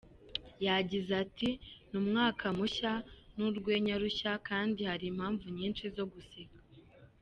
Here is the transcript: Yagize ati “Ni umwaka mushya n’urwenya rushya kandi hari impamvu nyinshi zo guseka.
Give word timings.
Yagize 0.65 1.11
ati 1.23 1.49
“Ni 1.89 1.95
umwaka 2.01 2.45
mushya 2.57 2.91
n’urwenya 3.37 3.93
rushya 4.03 4.31
kandi 4.47 4.79
hari 4.89 5.05
impamvu 5.11 5.45
nyinshi 5.57 5.83
zo 5.97 6.05
guseka. 6.13 6.59